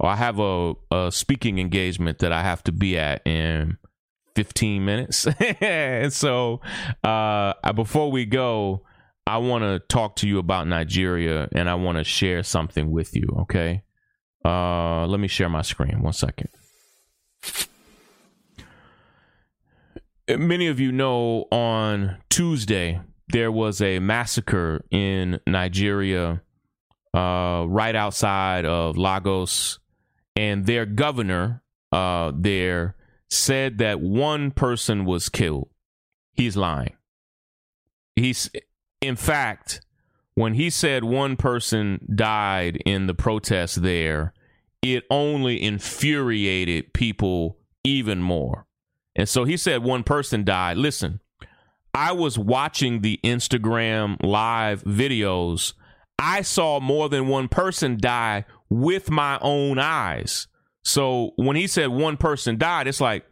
[0.00, 3.78] I have a, a speaking engagement that I have to be at in
[4.36, 5.26] 15 minutes.
[5.60, 6.60] and so
[7.02, 8.84] uh, before we go,
[9.28, 13.14] I want to talk to you about Nigeria and I want to share something with
[13.14, 13.82] you, okay?
[14.42, 16.00] Uh, let me share my screen.
[16.00, 16.48] One second.
[20.28, 26.40] Many of you know on Tuesday there was a massacre in Nigeria,
[27.12, 29.78] uh, right outside of Lagos,
[30.36, 31.62] and their governor
[31.92, 32.96] uh, there
[33.28, 35.68] said that one person was killed.
[36.32, 36.94] He's lying.
[38.16, 38.50] He's,
[39.00, 39.80] in fact,
[40.34, 44.32] when he said one person died in the protest there,
[44.82, 48.66] it only infuriated people even more.
[49.16, 50.76] And so he said one person died.
[50.76, 51.20] Listen,
[51.92, 55.72] I was watching the Instagram live videos.
[56.18, 60.46] I saw more than one person die with my own eyes.
[60.84, 63.24] So when he said one person died, it's like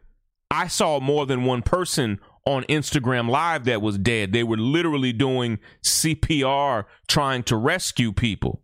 [0.50, 4.32] I saw more than one person on Instagram Live that was dead.
[4.32, 8.62] They were literally doing CPR trying to rescue people.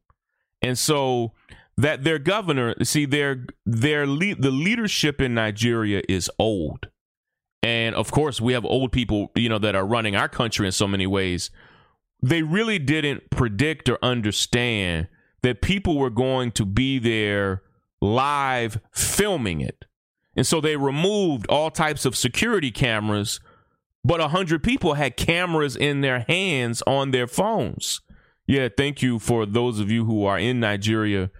[0.62, 1.33] And so
[1.77, 6.88] that their governor, see their their le- the leadership in Nigeria is old.
[7.62, 10.73] And of course, we have old people, you know, that are running our country in
[10.73, 11.51] so many ways.
[12.23, 15.09] They really didn't predict or understand
[15.42, 17.62] that people were going to be there
[18.01, 19.85] live filming it.
[20.37, 23.40] And so they removed all types of security cameras
[24.04, 28.00] but 100 people had cameras in their hands on their phones.
[28.46, 31.30] Yeah, thank you for those of you who are in Nigeria.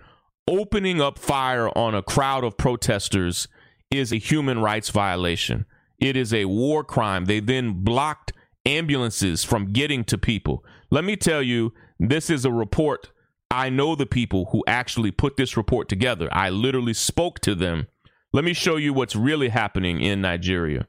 [0.49, 3.49] Opening up fire on a crowd of protesters
[3.91, 5.67] is a human rights violation.
[5.99, 7.27] It is a war crime.
[7.27, 8.33] They then blocked
[8.65, 10.65] ambulances from getting to people.
[10.91, 13.11] Let me tell you, this is a report.
[13.51, 16.29] I know the people who actually put this report together.
[16.33, 17.87] I literally spoke to them.
[18.33, 20.87] Let me show you what's really happening in Nigeria.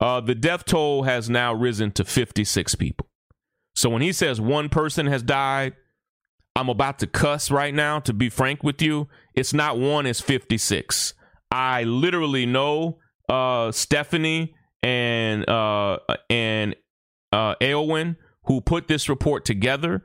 [0.00, 3.06] Uh, the death toll has now risen to 56 people.
[3.74, 5.74] So when he says one person has died,
[6.54, 9.08] I'm about to cuss right now, to be frank with you.
[9.34, 11.12] It's not one, it's 56.
[11.50, 15.98] I literally know uh, Stephanie and uh,
[16.30, 16.74] and
[17.32, 17.54] uh,
[18.44, 20.02] who put this report together.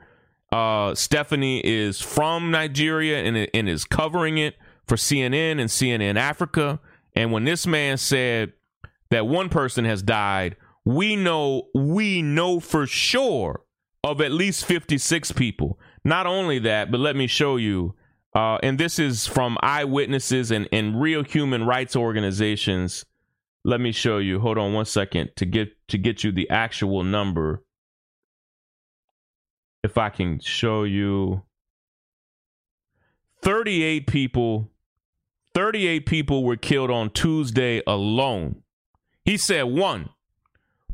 [0.50, 6.80] Uh, Stephanie is from Nigeria and, and is covering it for CNN and CNN Africa.
[7.16, 8.52] And when this man said
[9.12, 13.62] that one person has died, we know we know for sure
[14.02, 15.78] of at least 56 people.
[16.04, 17.94] Not only that, but let me show you
[18.34, 23.04] uh, and this is from eyewitnesses and, and real human rights organizations.
[23.64, 24.40] Let me show you.
[24.40, 27.62] Hold on one second to get to get you the actual number.
[29.84, 31.42] If I can show you
[33.42, 34.70] 38 people
[35.54, 38.61] 38 people were killed on Tuesday alone.
[39.24, 40.10] He said one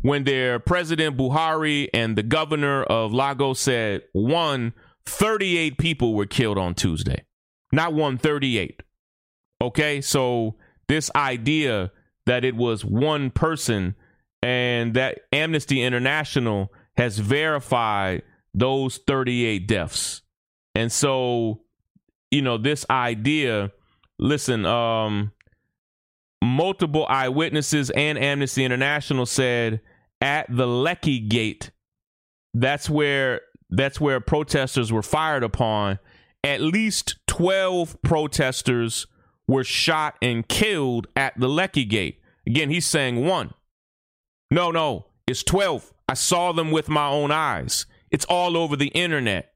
[0.02, 4.74] when their president Buhari and the governor of Lagos said one
[5.06, 7.24] 38 people were killed on Tuesday.
[7.72, 8.82] Not 138.
[9.60, 10.00] Okay?
[10.00, 11.90] So this idea
[12.26, 13.94] that it was one person
[14.42, 18.22] and that Amnesty International has verified
[18.54, 20.22] those 38 deaths.
[20.74, 21.62] And so,
[22.30, 23.72] you know, this idea,
[24.18, 25.32] listen, um
[26.42, 29.81] multiple eyewitnesses and Amnesty International said
[30.20, 31.70] at the Lekki Gate,
[32.55, 35.98] that's where that's where protesters were fired upon.
[36.42, 39.07] At least 12 protesters
[39.46, 42.20] were shot and killed at the Lekki Gate.
[42.46, 43.53] Again, he's saying one.
[44.51, 45.92] No, no, it's 12.
[46.09, 47.85] I saw them with my own eyes.
[48.11, 49.53] It's all over the internet.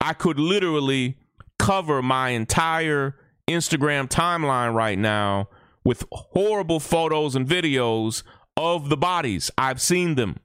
[0.00, 1.16] I could literally
[1.58, 3.16] cover my entire
[3.48, 5.48] Instagram timeline right now
[5.84, 8.22] with horrible photos and videos
[8.56, 9.50] of the bodies.
[9.58, 10.38] I've seen them.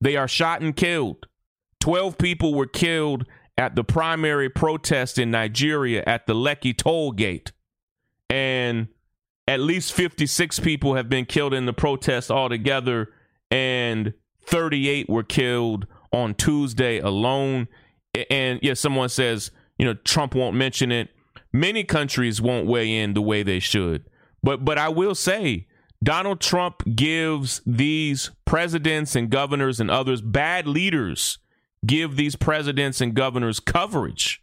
[0.00, 1.26] They are shot and killed.
[1.80, 3.26] 12 people were killed
[3.58, 7.52] at the primary protest in Nigeria at the Lekki toll gate.
[8.28, 8.88] And
[9.48, 13.12] at least 56 people have been killed in the protest altogether,
[13.50, 14.14] and
[14.46, 17.66] 38 were killed on Tuesday alone.
[18.30, 21.08] And yeah, someone says, you know, Trump won't mention it.
[21.52, 24.08] Many countries won't weigh in the way they should.
[24.42, 25.66] But but I will say
[26.02, 31.38] Donald Trump gives these presidents and governors and others bad leaders
[31.86, 34.42] give these presidents and governors coverage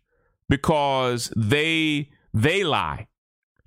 [0.49, 3.07] because they they lie.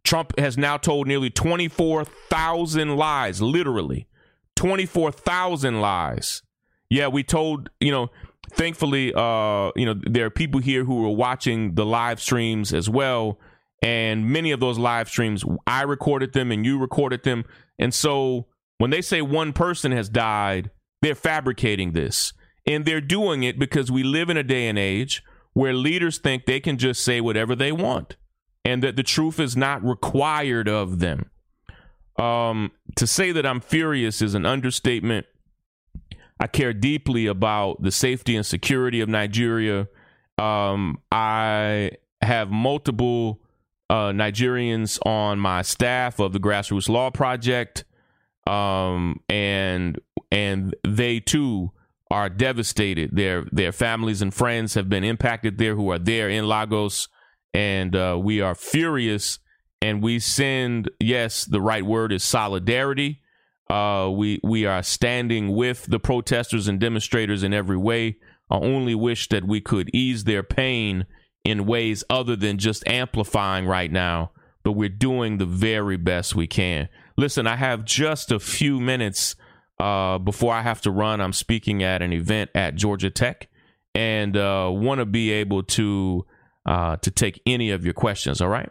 [0.05, 4.09] Trump has now told nearly 24,000 lies, literally.
[4.57, 6.43] 24,000 lies.
[6.89, 8.11] Yeah, we told, you know,
[8.51, 12.89] thankfully uh, you know, there are people here who are watching the live streams as
[12.89, 13.39] well
[13.83, 17.45] and many of those live streams, I recorded them and you recorded them.
[17.79, 18.47] And so
[18.79, 20.71] when they say one person has died,
[21.03, 22.33] they're fabricating this.
[22.67, 25.23] And they're doing it because we live in a day and age
[25.55, 28.17] where leaders think they can just say whatever they want.
[28.65, 31.31] and that the truth is not required of them.
[32.19, 35.27] Um, to say that I'm furious is an understatement.
[36.39, 39.89] I care deeply about the safety and security of Nigeria.
[40.39, 43.41] Um, I have multiple
[43.91, 47.85] uh, Nigerians on my staff of the Grassroots Law Project,
[48.47, 51.73] um, and and they too
[52.09, 53.11] are devastated.
[53.13, 57.09] Their their families and friends have been impacted there who are there in Lagos,
[57.53, 59.41] and uh, we are furious.
[59.83, 63.23] And we send yes, the right word is solidarity.
[63.69, 68.19] Uh, we we are standing with the protesters and demonstrators in every way.
[68.51, 71.07] I only wish that we could ease their pain
[71.45, 74.31] in ways other than just amplifying right now,
[74.63, 76.89] but we're doing the very best we can.
[77.17, 79.37] Listen, I have just a few minutes
[79.79, 81.21] uh, before I have to run.
[81.21, 83.49] I'm speaking at an event at Georgia Tech
[83.95, 86.27] and uh, want to be able to
[86.67, 88.41] uh, to take any of your questions.
[88.41, 88.71] All right.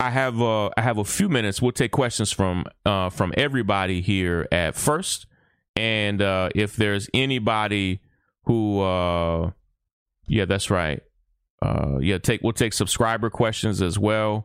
[0.00, 1.60] I have uh, I have a few minutes.
[1.60, 5.26] We'll take questions from uh, from everybody here at first,
[5.76, 8.00] and uh, if there's anybody
[8.50, 9.50] who uh
[10.26, 11.00] yeah that's right.
[11.62, 14.44] Uh yeah take we'll take subscriber questions as well.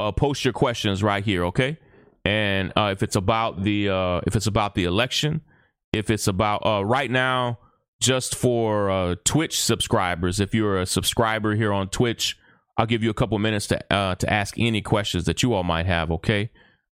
[0.00, 1.76] Uh post your questions right here okay?
[2.24, 5.42] And uh if it's about the uh if it's about the election
[5.92, 7.58] if it's about uh right now
[8.00, 12.38] just for uh twitch subscribers if you're a subscriber here on twitch
[12.78, 15.62] i'll give you a couple minutes to uh to ask any questions that you all
[15.64, 16.50] might have okay?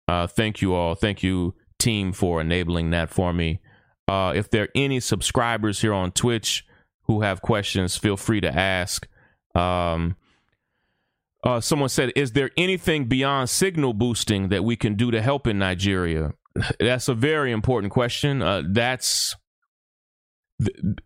[0.09, 0.93] Uh thank you all.
[0.95, 3.61] Thank you team for enabling that for me
[4.09, 6.65] uh, if there are any subscribers here on Twitch
[7.03, 9.07] who have questions, feel free to ask.
[9.55, 10.15] Um,
[11.43, 15.47] uh, someone said, "Is there anything beyond signal boosting that we can do to help
[15.47, 16.33] in Nigeria?"
[16.79, 18.41] That's a very important question.
[18.41, 19.35] Uh, that's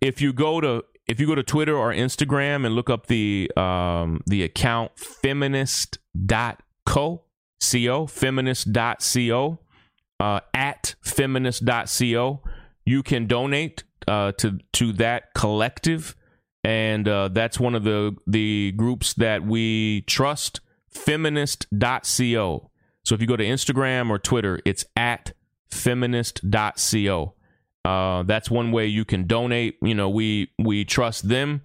[0.02, 3.52] if you go to if you go to Twitter or Instagram and look up the
[3.56, 6.58] um, the account feminist.co
[7.66, 9.60] co feminist.co
[10.20, 12.42] uh, at feminist.co
[12.86, 16.16] you can donate uh, to to that collective,
[16.64, 20.60] and uh, that's one of the the groups that we trust.
[20.90, 22.70] Feminist.co.
[23.04, 25.34] So if you go to Instagram or Twitter, it's at
[25.72, 27.34] feminist.co.
[27.84, 29.78] Uh, that's one way you can donate.
[29.82, 31.64] You know, we we trust them,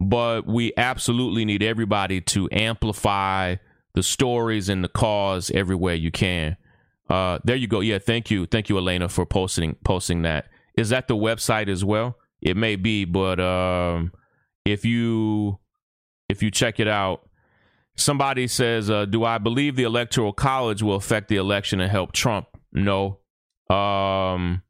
[0.00, 3.56] but we absolutely need everybody to amplify
[3.94, 6.56] the stories and the cause everywhere you can.
[7.08, 7.80] Uh, there you go.
[7.80, 11.84] Yeah, thank you, thank you, Elena, for posting posting that is that the website as
[11.84, 12.16] well.
[12.40, 14.12] It may be, but um,
[14.64, 15.58] if you
[16.28, 17.28] if you check it out,
[17.96, 22.12] somebody says, uh, "Do I believe the electoral college will affect the election and help
[22.12, 23.20] Trump?" No.
[23.70, 24.62] Um,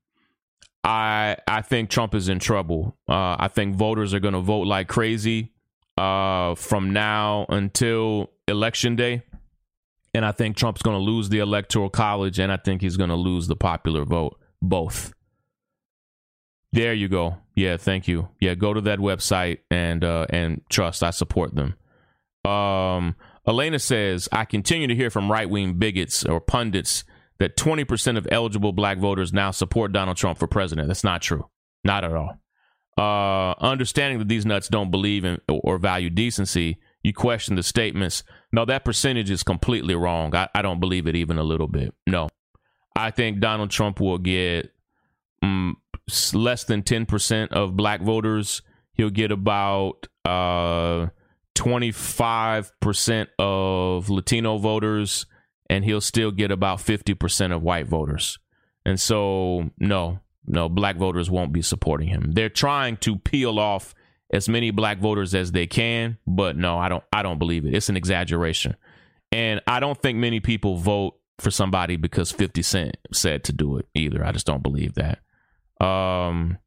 [0.85, 2.97] I I think Trump is in trouble.
[3.09, 5.53] Uh, I think voters are going to vote like crazy
[5.97, 9.23] uh, from now until election day,
[10.15, 13.11] and I think Trump's going to lose the electoral college, and I think he's going
[13.11, 14.39] to lose the popular vote.
[14.63, 15.13] Both.
[16.75, 17.37] There you go.
[17.55, 18.31] Yeah, thank you.
[18.41, 21.05] Yeah, go to that website and uh, and trust.
[21.05, 21.77] I support them.
[22.45, 23.15] Um,
[23.47, 27.05] Elena says I continue to hear from right wing bigots or pundits
[27.39, 30.89] that 20% of eligible black voters now support Donald Trump for president.
[30.89, 31.49] That's not true.
[31.85, 32.41] Not at all.
[32.99, 38.25] Uh, understanding that these nuts don't believe in or value decency, you question the statements.
[38.53, 40.35] No, that percentage is completely wrong.
[40.35, 41.95] I, I don't believe it even a little bit.
[42.05, 42.31] No.
[42.97, 44.74] I think Donald Trump will get
[45.45, 45.77] um,
[46.33, 48.63] less than 10% of black voters.
[48.93, 51.09] He'll get about uh,
[51.57, 55.27] 25% of Latino voters,
[55.69, 58.39] and he'll still get about 50% of white voters.
[58.87, 62.33] And so, no, no, black voters won't be supporting him.
[62.33, 63.95] They're trying to peel off
[64.33, 67.75] as many black voters as they can, but no, I don't I don't believe it.
[67.75, 68.75] It's an exaggeration.
[69.33, 73.79] And I don't think many people vote for somebody because 50 Cent said to do
[73.79, 74.25] it either.
[74.25, 75.21] I just don't believe that.
[75.81, 76.59] Um,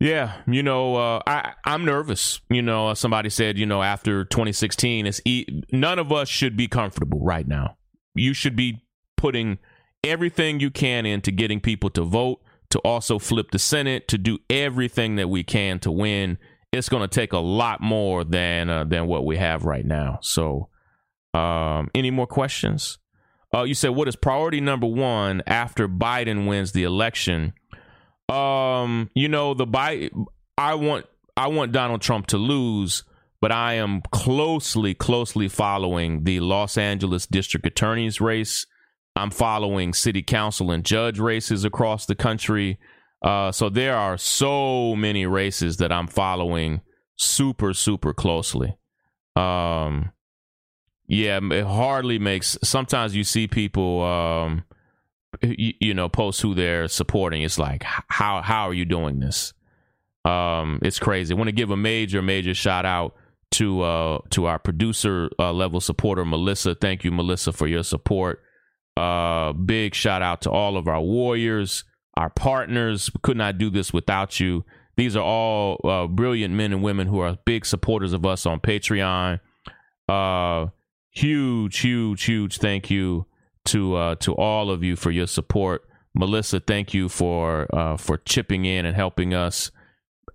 [0.00, 2.40] yeah, you know, uh, I I'm nervous.
[2.50, 6.68] You know, somebody said, you know, after 2016, it's e- none of us should be
[6.68, 7.76] comfortable right now.
[8.14, 8.84] You should be
[9.16, 9.58] putting
[10.02, 14.38] everything you can into getting people to vote, to also flip the Senate, to do
[14.50, 16.38] everything that we can to win.
[16.72, 20.18] It's going to take a lot more than uh, than what we have right now.
[20.22, 20.68] So,
[21.32, 22.98] um, any more questions?
[23.54, 27.52] Uh, you said what is priority number one after Biden wins the election?
[28.28, 30.26] Um, you know the Biden.
[30.58, 33.04] I want I want Donald Trump to lose,
[33.40, 38.66] but I am closely closely following the Los Angeles District Attorney's race.
[39.14, 42.80] I'm following city council and judge races across the country.
[43.22, 46.80] Uh, so there are so many races that I'm following
[47.16, 48.76] super super closely.
[49.36, 50.10] Um,
[51.14, 52.58] yeah, it hardly makes.
[52.64, 54.64] Sometimes you see people, um,
[55.42, 57.42] you, you know, post who they're supporting.
[57.42, 59.52] It's like, how how are you doing this?
[60.24, 61.32] Um, it's crazy.
[61.32, 63.14] I want to give a major major shout out
[63.52, 66.74] to uh to our producer uh, level supporter Melissa.
[66.74, 68.42] Thank you, Melissa, for your support.
[68.96, 71.84] Uh, big shout out to all of our warriors,
[72.16, 73.08] our partners.
[73.14, 74.64] We could not do this without you.
[74.96, 78.58] These are all uh, brilliant men and women who are big supporters of us on
[78.58, 79.38] Patreon.
[81.14, 83.26] Huge, huge, huge thank you
[83.66, 85.82] to uh, to all of you for your support.
[86.14, 89.70] Melissa, thank you for uh, for chipping in and helping us.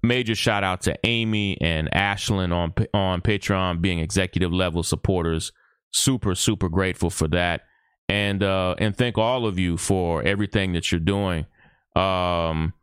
[0.01, 5.51] Major shout out to Amy and Ashlyn on on Patreon being executive level supporters.
[5.91, 7.61] Super, super grateful for that,
[8.07, 11.45] and uh, and thank all of you for everything that you're doing.
[11.95, 12.73] Um,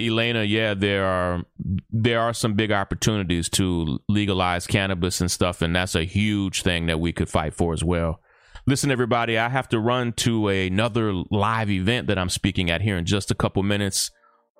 [0.00, 1.42] Elena, yeah, there are
[1.90, 6.86] there are some big opportunities to legalize cannabis and stuff, and that's a huge thing
[6.86, 8.20] that we could fight for as well.
[8.64, 12.96] Listen, everybody, I have to run to another live event that I'm speaking at here
[12.96, 14.10] in just a couple minutes.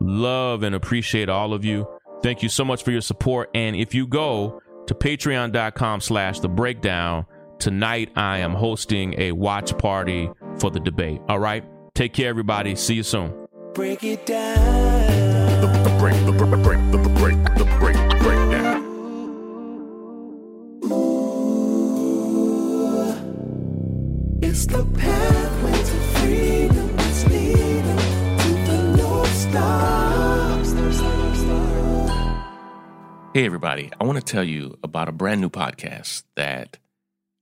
[0.01, 1.87] Love and appreciate all of you.
[2.23, 3.51] Thank you so much for your support.
[3.55, 7.27] And if you go to patreon.com slash the breakdown,
[7.59, 11.21] tonight I am hosting a watch party for the debate.
[11.29, 11.65] All right.
[11.95, 12.75] Take care, everybody.
[12.77, 13.47] See you soon.
[13.75, 15.28] Break it down.
[15.99, 18.79] The, the break, the break, the break, the break, the break, breakdown.
[24.41, 26.95] It's the pathway to freedom.
[27.01, 27.97] It's leading
[28.39, 30.63] to the North star.
[33.35, 33.91] Hey, everybody.
[34.01, 36.79] I want to tell you about a brand new podcast that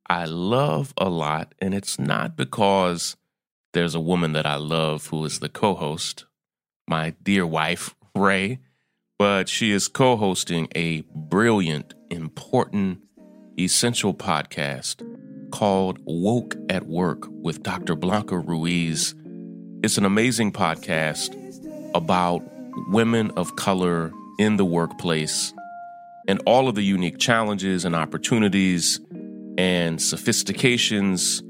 [0.08, 1.54] I love a lot.
[1.58, 3.18] And it's not because
[3.74, 6.24] there's a woman that I love who is the co host,
[6.88, 8.58] my dear wife, Rai,
[9.18, 13.00] but she is co hosting a brilliant, important,
[13.58, 15.02] essential podcast
[15.50, 17.94] called WOC at Work with Dr.
[17.94, 19.14] Blanca Ruiz.
[19.82, 21.34] It's an amazing podcast
[21.94, 22.42] about
[22.88, 25.54] women of color in the workplace
[26.28, 29.00] and all of the unique challenges and opportunities
[29.56, 31.42] and sophistications.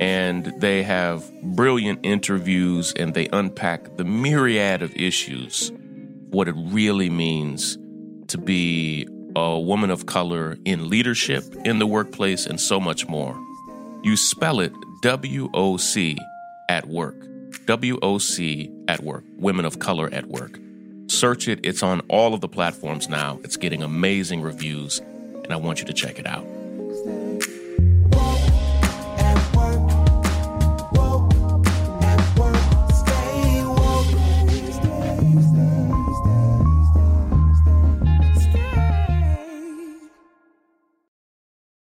[0.00, 5.72] And they have brilliant interviews and they unpack the myriad of issues,
[6.30, 7.78] what it really means
[8.28, 9.06] to be
[9.36, 13.38] a woman of color in leadership, in the workplace, and so much more.
[14.02, 14.72] You spell it
[15.02, 16.16] W O C
[16.68, 17.14] at work.
[17.66, 19.24] W O C at work.
[19.36, 20.58] Women of color at work.
[21.08, 21.60] Search it.
[21.64, 23.38] It's on all of the platforms now.
[23.44, 26.46] It's getting amazing reviews, and I want you to check it out.